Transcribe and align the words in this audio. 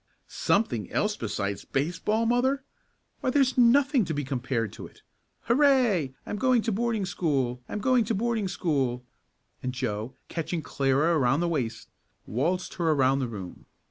"Something 0.27 0.91
else 0.91 1.15
besides 1.15 1.63
baseball, 1.63 2.25
mother! 2.25 2.63
Why, 3.19 3.29
there's 3.29 3.55
nothing 3.55 4.03
to 4.05 4.15
be 4.15 4.23
compared 4.23 4.73
to 4.73 4.87
it. 4.87 5.03
Hurray! 5.41 6.15
I'm 6.25 6.37
going 6.37 6.63
to 6.63 6.71
boarding 6.71 7.05
school! 7.05 7.61
I'm 7.69 7.77
going 7.77 8.05
to 8.05 8.15
boarding 8.15 8.47
school!" 8.47 9.05
and 9.61 9.75
Joe, 9.75 10.15
catching 10.27 10.63
Clara 10.63 11.15
around 11.15 11.41
the 11.41 11.47
waist, 11.47 11.87
waltzed 12.25 12.73
her 12.79 12.89
around 12.89 13.19
the 13.19 13.27
room. 13.27 13.67